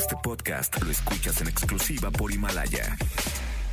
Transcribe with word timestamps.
Este 0.00 0.16
podcast 0.16 0.82
lo 0.82 0.90
escuchas 0.90 1.42
en 1.42 1.48
exclusiva 1.48 2.10
por 2.10 2.32
Himalaya. 2.32 2.96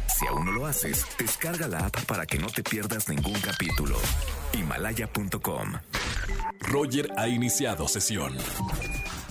Si 0.08 0.28
aún 0.28 0.46
no 0.46 0.52
lo 0.52 0.66
haces, 0.66 1.06
descarga 1.18 1.70
la 1.70 1.86
app 1.86 2.04
para 2.06 2.26
que 2.26 2.38
no 2.38 2.48
te 2.48 2.64
pierdas 2.64 3.08
ningún 3.08 3.40
capítulo. 3.40 3.96
Himalaya.com. 4.52 5.76
Roger 6.60 7.08
ha 7.16 7.30
iniciado 7.30 7.88
sesión. 7.88 8.34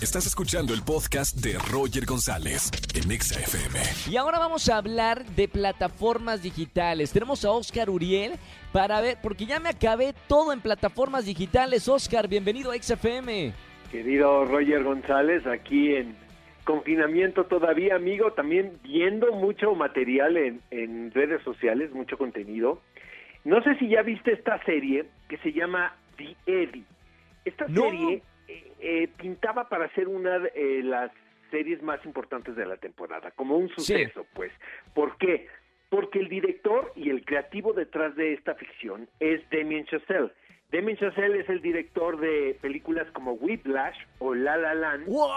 Estás 0.01 0.27
escuchando 0.27 0.73
el 0.73 0.81
podcast 0.85 1.37
de 1.37 1.59
Roger 1.71 2.07
González 2.07 2.71
en 2.95 3.11
Exa 3.11 3.41
FM. 3.41 3.79
Y 4.11 4.17
ahora 4.17 4.39
vamos 4.39 4.67
a 4.71 4.79
hablar 4.79 5.27
de 5.27 5.49
plataformas 5.49 6.43
digitales. 6.43 7.13
Tenemos 7.13 7.45
a 7.45 7.51
Oscar 7.51 7.91
Uriel 7.91 8.37
para 8.73 9.03
ver, 9.03 9.19
porque 9.23 9.45
ya 9.45 9.61
me 9.61 9.69
acabé 9.69 10.15
todo 10.29 10.51
en 10.51 10.63
plataformas 10.63 11.27
digitales. 11.27 11.89
Oscar, 11.89 12.27
bienvenido 12.27 12.73
a 12.73 12.83
XFM. 12.83 13.53
Querido 13.93 14.47
Roger 14.47 14.83
González, 14.83 15.47
aquí 15.47 15.95
en 15.95 16.26
confinamiento 16.67 17.45
todavía, 17.47 17.95
amigo, 17.95 18.33
también 18.33 18.73
viendo 18.83 19.33
mucho 19.33 19.75
material 19.75 20.37
en, 20.37 20.61
en 20.71 21.13
redes 21.13 21.41
sociales, 21.45 21.93
mucho 21.93 22.19
contenido. 22.19 22.83
No 23.45 23.63
sé 23.63 23.77
si 23.77 23.89
ya 23.89 24.03
viste 24.03 24.33
esta 24.33 24.63
serie 24.65 25.07
que 25.29 25.39
se 25.39 25.53
llama 25.53 25.95
The 26.19 26.37
Eddie. 26.47 26.85
Esta 27.45 27.67
No. 27.69 27.83
serie 27.83 28.23
eh, 28.49 28.73
eh, 28.81 29.09
pintaba 29.17 29.69
para 29.69 29.89
ser 29.95 30.09
una 30.09 30.41
de 30.41 30.53
eh, 30.57 30.83
las 30.83 31.13
series 31.53 31.81
más 31.83 32.05
importantes 32.05 32.57
de 32.57 32.67
la 32.67 32.77
temporada, 32.77 33.31
como 33.31 33.57
un 33.57 33.69
suceso, 33.69 34.27
pues. 34.35 34.51
¿Por 34.93 35.17
qué? 35.19 35.47
Porque 35.89 36.19
el 36.19 36.29
director 36.29 36.93
y 36.97 37.11
el 37.11 37.25
creativo 37.25 37.73
detrás 37.73 38.17
de 38.17 38.33
esta 38.35 38.57
ficción 38.57 39.09
es 39.21 39.41
Damien 39.51 39.87
Chazelle. 39.87 40.33
Damien 40.73 40.97
Chazelle 40.97 41.39
es 41.39 41.49
el 41.49 41.63
director 41.63 42.19
de 42.19 42.59
películas 42.61 43.07
como 43.13 43.35
Whiplash 43.35 43.97
o 44.19 44.35
La 44.35 44.57
La 44.57 44.75
Land. 44.75 45.07
¡Wow! 45.07 45.29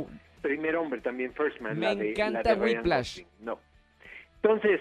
o 0.00 0.10
Primer 0.44 0.76
Hombre 0.76 1.00
también, 1.00 1.32
First 1.32 1.58
Man. 1.60 1.78
Me 1.78 1.86
la 1.86 1.94
de, 1.94 2.10
encanta 2.10 2.42
la 2.42 2.54
de 2.54 2.60
Whiplash. 2.74 3.22
No. 3.40 3.58
Entonces, 4.42 4.78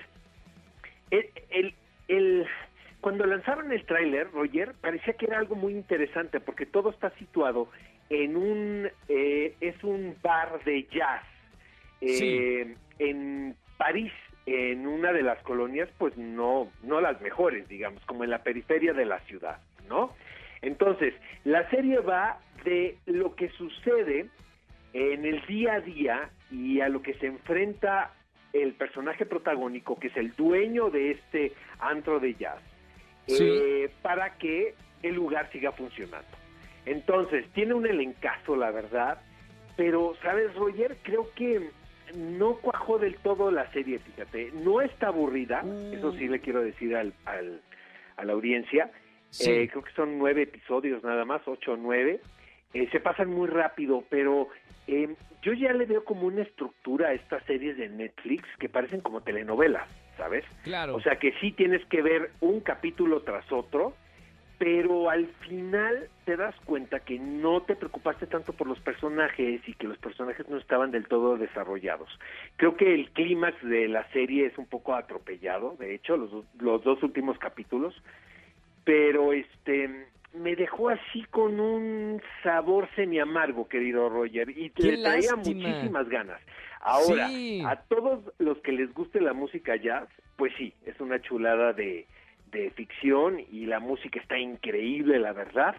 el, 1.09 1.29
el, 1.51 1.73
el- 2.09 2.45
cuando 2.99 3.25
lanzaron 3.25 3.71
el 3.71 3.85
tráiler, 3.85 4.29
Roger, 4.31 4.73
parecía 4.81 5.13
que 5.13 5.25
era 5.25 5.37
algo 5.39 5.55
muy 5.55 5.71
interesante 5.73 6.39
porque 6.41 6.65
todo 6.65 6.89
está 6.89 7.09
situado 7.11 7.69
en 8.09 8.35
un 8.35 8.89
eh, 9.07 9.55
es 9.61 9.81
un 9.83 10.15
bar 10.21 10.61
de 10.65 10.83
jazz 10.91 11.23
eh, 12.01 12.75
en 12.99 13.55
París, 13.77 14.11
en 14.45 14.85
una 14.85 15.13
de 15.13 15.21
las 15.23 15.41
colonias, 15.43 15.89
pues 15.97 16.17
no 16.17 16.69
no 16.83 16.99
las 16.99 17.21
mejores, 17.21 17.67
digamos, 17.69 18.03
como 18.05 18.25
en 18.25 18.29
la 18.29 18.43
periferia 18.43 18.91
de 18.93 19.05
la 19.05 19.19
ciudad, 19.21 19.59
¿no? 19.87 20.13
Entonces, 20.61 21.13
la 21.45 21.69
serie 21.69 21.99
va 21.99 22.39
de 22.65 22.97
lo 23.05 23.35
que 23.35 23.49
sucede 23.49 24.27
en 24.93 25.25
el 25.25 25.45
día 25.47 25.73
a 25.75 25.81
día 25.81 26.29
y 26.51 26.79
a 26.81 26.89
lo 26.89 27.01
que 27.01 27.13
se 27.15 27.27
enfrenta 27.27 28.13
el 28.53 28.73
personaje 28.73 29.25
protagónico, 29.25 29.99
que 29.99 30.07
es 30.07 30.17
el 30.17 30.35
dueño 30.35 30.89
de 30.91 31.11
este 31.11 31.53
antro 31.79 32.19
de 32.19 32.35
jazz, 32.35 32.61
Sí. 33.27 33.37
eh, 33.41 33.89
para 34.01 34.37
que 34.37 34.75
el 35.01 35.15
lugar 35.15 35.49
siga 35.51 35.71
funcionando. 35.71 36.27
Entonces, 36.85 37.47
tiene 37.53 37.73
un 37.73 37.85
elencazo, 37.87 38.55
la 38.55 38.69
verdad, 38.71 39.19
pero, 39.75 40.13
¿sabes, 40.21 40.53
Roger? 40.55 40.97
Creo 41.01 41.29
que 41.33 41.69
no 42.15 42.57
cuajó 42.57 42.99
del 42.99 43.15
todo 43.17 43.49
la 43.49 43.71
serie, 43.71 43.97
fíjate. 43.99 44.51
No 44.53 44.81
está 44.81 45.07
aburrida, 45.07 45.63
Mm. 45.63 45.93
eso 45.93 46.11
sí 46.13 46.27
le 46.27 46.39
quiero 46.39 46.61
decir 46.61 46.95
al, 46.95 47.13
al- 47.25 47.61
a 48.17 48.25
la 48.25 48.33
audiencia. 48.33 48.91
Sí. 49.29 49.49
Eh, 49.49 49.69
creo 49.69 49.83
que 49.83 49.93
son 49.93 50.19
nueve 50.19 50.43
episodios 50.43 51.03
nada 51.03 51.25
más, 51.25 51.41
ocho 51.47 51.73
o 51.73 51.77
nueve. 51.77 52.19
Eh, 52.73 52.89
se 52.91 52.99
pasan 52.99 53.29
muy 53.29 53.47
rápido, 53.47 54.03
pero 54.09 54.49
eh, 54.87 55.15
yo 55.41 55.53
ya 55.53 55.73
le 55.73 55.85
veo 55.85 56.03
como 56.03 56.27
una 56.27 56.41
estructura 56.41 57.09
a 57.09 57.13
estas 57.13 57.43
series 57.45 57.77
de 57.77 57.89
Netflix 57.89 58.47
que 58.59 58.69
parecen 58.69 59.01
como 59.01 59.21
telenovelas, 59.21 59.87
¿sabes? 60.17 60.43
Claro. 60.63 60.95
O 60.95 61.01
sea 61.01 61.17
que 61.17 61.33
sí 61.39 61.51
tienes 61.51 61.85
que 61.85 62.01
ver 62.01 62.31
un 62.39 62.61
capítulo 62.61 63.21
tras 63.21 63.51
otro, 63.51 63.93
pero 64.57 65.09
al 65.09 65.27
final 65.47 66.07
te 66.25 66.37
das 66.37 66.55
cuenta 66.65 67.01
que 67.01 67.19
no 67.19 67.61
te 67.63 67.75
preocupaste 67.75 68.27
tanto 68.27 68.53
por 68.53 68.67
los 68.67 68.79
personajes 68.79 69.61
y 69.67 69.73
que 69.73 69.87
los 69.87 69.97
personajes 69.97 70.47
no 70.47 70.57
estaban 70.57 70.91
del 70.91 71.07
todo 71.07 71.37
desarrollados. 71.37 72.09
Creo 72.55 72.77
que 72.77 72.93
el 72.93 73.11
clímax 73.11 73.61
de 73.63 73.87
la 73.87 74.09
serie 74.11 74.45
es 74.45 74.57
un 74.57 74.65
poco 74.65 74.95
atropellado, 74.95 75.75
de 75.79 75.93
hecho, 75.93 76.17
los, 76.17 76.31
los 76.59 76.83
dos 76.83 77.03
últimos 77.03 77.37
capítulos, 77.39 77.93
pero 78.85 79.33
este 79.33 80.07
me 80.33 80.55
dejó 80.55 80.89
así 80.89 81.23
con 81.29 81.59
un 81.59 82.21
sabor 82.41 82.89
semi 82.95 83.19
amargo, 83.19 83.67
querido 83.67 84.09
Roger, 84.09 84.49
y 84.49 84.69
¡Qué 84.71 84.83
le 84.83 84.97
traía 85.03 85.35
lástima! 85.35 85.67
muchísimas 85.67 86.09
ganas. 86.09 86.41
Ahora, 86.81 87.29
Sí. 87.29 87.61
a 87.65 87.75
todos 87.87 88.19
los 88.39 88.57
que 88.59 88.71
les 88.71 88.93
guste 88.93 89.21
la 89.21 89.33
música 89.33 89.75
jazz, 89.75 90.07
pues 90.35 90.51
sí, 90.57 90.73
es 90.85 90.99
una 90.99 91.21
chulada 91.21 91.71
de, 91.73 92.07
de 92.51 92.71
ficción 92.71 93.39
y 93.51 93.65
la 93.67 93.79
música 93.79 94.19
está 94.19 94.37
increíble, 94.37 95.19
la 95.19 95.33
verdad, 95.33 95.75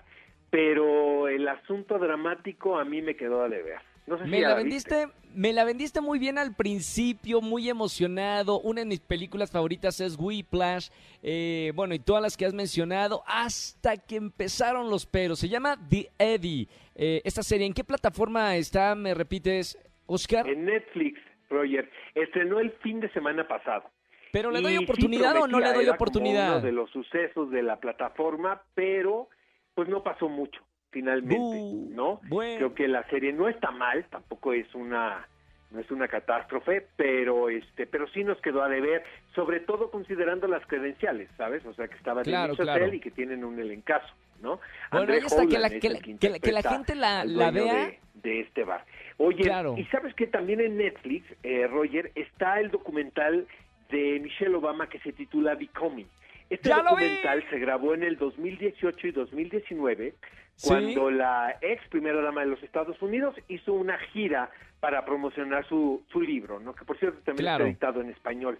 pero 0.50 1.28
el 1.28 1.47
asunto 1.48 1.98
dramático 1.98 2.78
a 2.78 2.84
mí 2.84 3.03
me 3.03 3.16
quedó 3.16 3.43
a 3.43 3.48
deber. 3.48 3.81
No 4.06 4.19
sé 4.19 4.25
si 4.25 4.31
Me 4.31 4.41
la 4.41 4.54
vendiste, 4.54 5.09
me 5.34 5.53
la 5.53 5.65
vendiste 5.65 6.00
muy 6.00 6.19
bien 6.19 6.37
al 6.37 6.54
principio, 6.54 7.41
muy 7.41 7.69
emocionado. 7.70 8.60
Una 8.60 8.81
de 8.81 8.87
mis 8.87 9.00
películas 9.00 9.50
favoritas 9.50 9.98
es 10.00 10.16
Whiplash, 10.19 10.91
eh, 11.22 11.72
bueno, 11.75 11.94
y 11.94 11.98
todas 11.98 12.22
las 12.22 12.37
que 12.37 12.44
has 12.44 12.53
mencionado, 12.53 13.22
hasta 13.26 13.97
que 13.97 14.16
empezaron 14.16 14.91
los 14.91 15.06
peros. 15.06 15.38
Se 15.38 15.48
llama 15.48 15.78
The 15.88 16.10
Eddie. 16.19 16.69
Eh, 16.94 17.22
esta 17.25 17.43
serie, 17.43 17.66
¿en 17.66 17.72
qué 17.72 17.82
plataforma 17.82 18.56
está? 18.56 18.94
¿Me 18.94 19.14
repites, 19.14 19.78
Oscar? 20.06 20.47
En 20.48 20.66
Netflix, 20.66 21.19
Roger, 21.48 21.91
estrenó 22.14 22.60
el 22.60 22.72
fin 22.82 23.00
de 23.00 23.10
semana 23.12 23.48
pasado. 23.48 23.91
¿Pero 24.32 24.50
le 24.50 24.60
doy 24.60 24.75
Y 24.75 24.78
sí 24.78 24.84
oportunidad 24.84 25.37
o 25.41 25.47
no 25.47 25.60
le 25.60 25.72
doy 25.72 25.88
oportunidad? 25.88 26.56
uno 26.59 26.66
de 26.66 26.72
los 26.72 26.91
sucesos 26.91 27.50
de 27.50 27.62
la 27.62 27.81
plataforma, 27.81 28.62
pero 28.75 29.28
pues 29.75 29.88
no 29.88 30.03
pasó 30.03 30.28
mucho 30.28 30.60
finalmente, 30.94 31.94
¿no? 31.94 32.21
bueno. 32.28 32.56
Creo 32.56 32.75
que 32.75 32.88
la 32.88 33.03
serie 33.10 33.32
no 33.32 33.49
está 33.49 33.71
mal, 33.71 34.06
tampoco 34.10 34.53
es 34.55 34.72
una 34.75 35.27
no 35.71 35.81
es 35.81 35.91
una 35.91 36.06
catástrofe, 36.06 36.87
pero 36.94 37.49
este, 37.50 37.84
pero 37.88 38.06
sí 38.09 38.22
nos 38.22 38.41
quedó 38.41 38.62
a 38.62 38.69
deber, 38.69 39.03
sobre 39.34 39.59
todo 39.59 39.91
considerando 39.91 40.47
las 40.47 40.65
credenciales, 40.69 41.28
¿sabes? 41.37 41.66
O 41.66 41.75
sea, 41.75 41.88
que 41.88 41.97
estaba 41.97 42.22
Claro, 42.22 42.55
claro. 42.55 42.94
y 42.94 43.00
que 43.00 43.10
tienen 43.10 43.44
un 43.44 43.59
elencazo, 43.59 44.06
¿no? 44.41 44.60
Bueno, 44.93 45.12
ahí 45.12 45.19
está, 45.19 45.44
que 45.47 45.59
la- 45.59 45.66
Holland 45.66 45.75
es 45.75 45.81
que 45.81 45.87
el 45.88 45.93
la- 45.94 45.99
que 45.99 46.16
que 46.16 46.28
la- 46.31 46.38
que 46.38 46.53
la 46.53 46.60
interpreta 46.60 46.71
gente 46.71 46.94
la- 46.94 47.50
vea. 47.50 47.75
de, 47.75 47.99
de 48.22 48.41
este 48.43 48.62
bar. 48.62 48.84
Oye, 49.16 49.43
Claro. 49.43 49.75
y 49.76 49.84
sabes 49.87 50.15
que 50.15 50.28
también 50.28 50.61
en 50.61 50.76
Netflix, 50.76 51.26
eh, 51.43 51.66
Roger, 51.66 52.12
está 52.15 52.61
el 52.61 52.71
documental 52.71 53.49
de 53.91 54.21
Michelle 54.21 54.55
Obama 54.55 54.88
que 54.88 55.00
se 55.00 55.12
titula 55.12 55.56
Becoming. 55.56 56.06
Este 56.50 56.69
¡Ya 56.69 56.77
lo 56.82 56.97
vi! 56.97 57.05
documental 57.05 57.44
se 57.50 57.59
grabó 57.59 57.94
en 57.94 58.03
el 58.03 58.16
2018 58.16 59.06
y 59.09 59.10
2019 59.12 60.15
Sí. 60.56 60.69
cuando 60.69 61.10
la 61.10 61.59
ex 61.62 61.82
primera 61.88 62.21
dama 62.22 62.43
de 62.43 62.47
los 62.47 62.62
Estados 62.62 63.00
Unidos 63.03 63.34
hizo 63.49 63.72
una 63.72 63.99
gira 63.99 64.50
para 64.78 65.05
promocionar 65.05 65.66
su, 65.66 66.05
su 66.12 66.21
libro, 66.21 66.60
¿no? 66.60 66.75
que 66.77 66.84
por 66.84 66.97
cierto 66.99 67.19
también 67.25 67.44
Claro. 67.47 67.65
está 67.65 67.71
editado 67.88 68.00
en 68.03 68.10
español. 68.10 68.59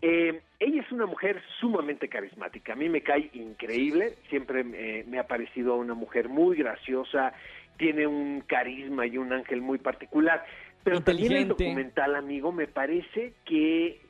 Eh, 0.00 0.40
ella 0.58 0.80
es 0.82 0.90
una 0.90 1.04
mujer 1.04 1.42
sumamente 1.60 2.08
carismática, 2.08 2.72
a 2.72 2.76
mí 2.76 2.88
me 2.88 3.02
cae 3.02 3.28
increíble, 3.34 4.14
siempre 4.30 4.64
me, 4.64 5.04
me 5.04 5.18
ha 5.18 5.26
parecido 5.26 5.76
una 5.76 5.92
mujer 5.92 6.30
muy 6.30 6.56
graciosa, 6.56 7.34
tiene 7.76 8.06
un 8.06 8.40
carisma 8.46 9.06
y 9.06 9.18
un 9.18 9.30
ángel 9.32 9.60
muy 9.60 9.76
particular, 9.78 10.46
pero 10.82 11.02
también 11.02 11.32
el 11.32 11.48
documental, 11.48 12.14
amigo, 12.14 12.52
me 12.52 12.68
parece 12.68 13.34
que 13.44 14.00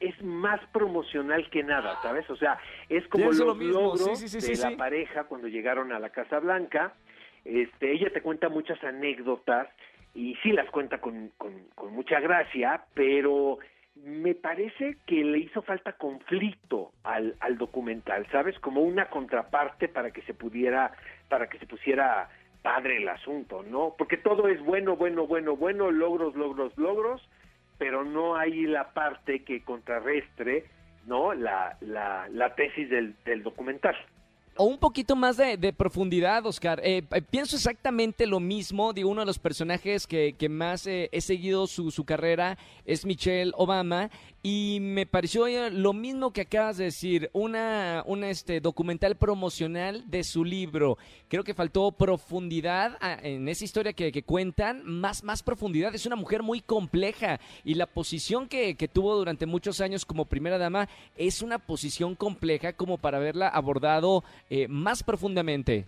es 0.00 0.22
más 0.22 0.60
promocional 0.72 1.48
que 1.50 1.62
nada, 1.62 2.00
¿sabes? 2.02 2.28
O 2.30 2.36
sea, 2.36 2.58
es 2.88 3.06
como 3.08 3.26
los 3.26 3.38
lo 3.38 3.54
mismo, 3.54 3.80
logros 3.80 4.18
sí, 4.18 4.28
sí, 4.28 4.40
sí, 4.40 4.54
de 4.54 4.70
la 4.70 4.76
pareja 4.76 5.24
cuando 5.24 5.48
llegaron 5.48 5.92
a 5.92 5.98
la 5.98 6.10
Casa 6.10 6.38
Blanca. 6.38 6.94
Este, 7.44 7.92
ella 7.92 8.10
te 8.12 8.22
cuenta 8.22 8.48
muchas 8.48 8.82
anécdotas 8.82 9.68
y 10.14 10.34
sí 10.42 10.52
las 10.52 10.70
cuenta 10.70 11.00
con, 11.00 11.30
con, 11.36 11.68
con 11.74 11.92
mucha 11.92 12.20
gracia, 12.20 12.84
pero 12.94 13.58
me 13.96 14.34
parece 14.34 14.96
que 15.06 15.24
le 15.24 15.38
hizo 15.38 15.62
falta 15.62 15.92
conflicto 15.92 16.92
al, 17.04 17.36
al 17.40 17.58
documental, 17.58 18.26
¿sabes? 18.30 18.58
Como 18.58 18.82
una 18.82 19.08
contraparte 19.08 19.88
para 19.88 20.10
que 20.10 20.22
se 20.22 20.34
pudiera, 20.34 20.92
para 21.28 21.48
que 21.48 21.58
se 21.58 21.66
pusiera 21.66 22.28
padre 22.62 22.96
el 22.96 23.08
asunto, 23.08 23.62
¿no? 23.62 23.94
Porque 23.96 24.16
todo 24.16 24.48
es 24.48 24.60
bueno, 24.62 24.96
bueno, 24.96 25.26
bueno, 25.26 25.54
bueno, 25.56 25.90
logros, 25.90 26.34
logros, 26.34 26.76
logros, 26.76 27.22
pero 27.84 28.02
no 28.02 28.34
hay 28.34 28.62
la 28.62 28.94
parte 28.94 29.44
que 29.44 29.62
contrarrestre, 29.62 30.64
¿no? 31.04 31.34
La, 31.34 31.76
la, 31.82 32.54
tesis 32.54 32.88
del, 32.88 33.14
del 33.26 33.42
documental. 33.42 33.94
O 34.56 34.64
un 34.64 34.78
poquito 34.78 35.16
más 35.16 35.36
de, 35.36 35.72
profundidad, 35.74 36.46
Oscar. 36.46 36.80
Eh, 36.82 37.02
eh, 37.12 37.20
pienso 37.20 37.56
exactamente 37.56 38.26
lo 38.26 38.40
mismo. 38.40 38.94
de 38.94 39.04
uno 39.04 39.20
de 39.20 39.26
los 39.26 39.38
personajes 39.38 40.06
que, 40.06 40.34
más 40.48 40.86
eh, 40.86 41.10
he 41.12 41.20
seguido 41.20 41.66
su, 41.66 41.90
su, 41.90 42.06
carrera 42.06 42.56
es 42.86 43.04
Michelle 43.04 43.52
Obama. 43.54 44.08
Y 44.46 44.76
me 44.82 45.06
pareció 45.06 45.46
lo 45.70 45.94
mismo 45.94 46.34
que 46.34 46.42
acabas 46.42 46.76
de 46.76 46.84
decir, 46.84 47.30
una, 47.32 48.02
una 48.04 48.28
este, 48.28 48.60
documental 48.60 49.16
promocional 49.16 50.02
de 50.10 50.22
su 50.22 50.44
libro. 50.44 50.98
Creo 51.30 51.44
que 51.44 51.54
faltó 51.54 51.92
profundidad 51.92 52.98
en 53.22 53.48
esa 53.48 53.64
historia 53.64 53.94
que, 53.94 54.12
que, 54.12 54.22
cuentan, 54.22 54.82
más, 54.84 55.24
más 55.24 55.42
profundidad. 55.42 55.94
Es 55.94 56.04
una 56.04 56.16
mujer 56.16 56.42
muy 56.42 56.60
compleja 56.60 57.40
y 57.64 57.72
la 57.72 57.86
posición 57.86 58.46
que, 58.46 58.74
que 58.74 58.86
tuvo 58.86 59.16
durante 59.16 59.46
muchos 59.46 59.80
años 59.80 60.04
como 60.04 60.26
primera 60.26 60.58
dama 60.58 60.90
es 61.16 61.40
una 61.40 61.58
posición 61.58 62.14
compleja 62.14 62.74
como 62.74 62.98
para 62.98 63.16
haberla 63.16 63.48
abordado 63.48 64.24
eh, 64.50 64.68
más 64.68 65.02
profundamente. 65.02 65.86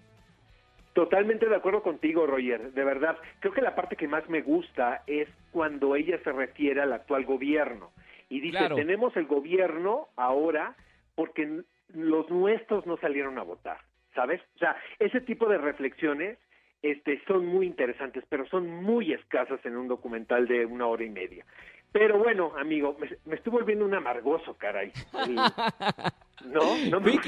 Totalmente 0.95 1.47
de 1.47 1.57
acuerdo 1.57 1.83
contigo, 1.83 2.27
Roger. 2.27 2.73
De 2.73 2.85
verdad, 2.85 3.19
creo 3.41 3.53
que 3.53 3.61
la 3.61 3.75
parte 3.75 3.97
que 3.97 4.09
más 4.09 4.27
me 4.31 4.41
gusta 4.41 5.03
es 5.07 5.29
cuando 5.53 5.95
ella 5.95 6.19
se 6.25 6.33
refiere 6.33 6.81
al 6.81 6.95
actual 6.95 7.27
gobierno 7.27 7.91
y 8.29 8.41
dice, 8.41 8.69
tenemos 8.75 9.17
el 9.17 9.27
gobierno 9.27 10.09
ahora 10.17 10.75
porque 11.15 11.63
los 11.95 12.31
nuestros 12.31 12.87
no 12.87 12.97
salieron 12.99 13.39
a 13.39 13.43
votar, 13.43 13.79
¿sabes? 14.15 14.41
O 14.57 14.59
sea, 14.59 14.77
ese 14.99 15.21
tipo 15.21 15.49
de 15.49 15.59
reflexiones 15.59 16.39
este, 16.83 17.23
son 17.27 17.47
muy 17.47 17.67
interesantes, 17.67 18.25
pero 18.29 18.47
son 18.47 18.69
muy 18.69 19.13
escasas 19.13 19.65
en 19.65 19.77
un 19.77 19.89
documental 19.89 20.47
de 20.47 20.67
una 20.67 20.87
hora 20.87 21.05
y 21.05 21.11
media. 21.11 21.45
Pero 21.93 22.19
bueno, 22.19 22.53
amigo, 22.59 22.97
me, 22.99 23.09
me 23.25 23.37
estoy 23.37 23.53
volviendo 23.53 23.85
un 23.85 23.95
amargoso, 23.95 24.55
caray. 24.55 24.93
No, 26.45 26.77
no 26.91 27.01
me 27.01 27.19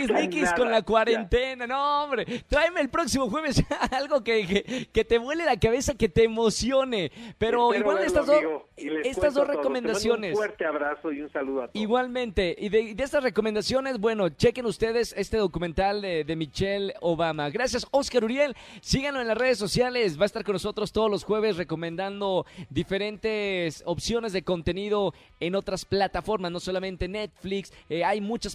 con 0.57 0.71
la 0.71 0.83
cuarentena. 0.83 1.67
No, 1.67 2.05
hombre, 2.05 2.27
tráeme 2.47 2.81
el 2.81 2.91
próximo 2.91 3.31
jueves 3.31 3.63
algo 3.91 4.23
que, 4.23 4.89
que, 4.93 5.05
te 5.05 5.19
vuele 5.19 5.45
la 5.47 5.59
cabeza, 5.59 5.95
que 5.95 6.09
te 6.09 6.25
emocione. 6.25 7.11
Pero 7.39 7.75
igual 7.75 8.05
estas, 8.05 8.27
dos, 8.27 8.43
estas 8.77 9.35
dos 9.35 9.47
recomendaciones. 9.47 10.33
Un 10.33 10.37
fuerte 10.37 10.67
abrazo 10.67 11.11
y 11.11 11.23
un 11.23 11.33
saludo 11.33 11.63
a 11.63 11.69
todos. 11.69 11.83
Igualmente. 11.83 12.55
Y 12.59 12.69
de, 12.69 12.95
estas 12.99 13.23
recomendaciones, 13.23 13.99
bueno, 13.99 14.29
chequen 14.29 14.67
ustedes 14.67 15.15
este 15.17 15.39
documental 15.39 16.03
de, 16.03 16.25
de, 16.25 16.37
Michelle 16.37 16.95
Obama. 17.01 17.49
Gracias, 17.49 17.87
Oscar 17.91 18.25
Uriel. 18.25 18.55
Síganlo 18.83 19.23
en 19.23 19.29
las 19.29 19.39
redes 19.39 19.57
sociales. 19.57 20.19
Va 20.19 20.25
a 20.25 20.27
estar 20.27 20.45
con 20.45 20.53
nosotros 20.53 20.93
todos 20.93 21.11
los 21.11 21.25
jueves 21.25 21.57
recomendando 21.57 22.45
diferentes 22.69 23.83
opciones 23.87 24.35
de 24.35 24.43
contenido 24.43 25.15
en 25.41 25.55
otras 25.55 25.87
plataformas, 25.87 26.53
no 26.53 26.61
solamente 26.61 27.09
Netflix. 27.09 27.73
Eh, 27.89 28.05
hay 28.05 28.21
muchas 28.21 28.55